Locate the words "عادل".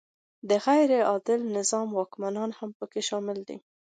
1.09-1.41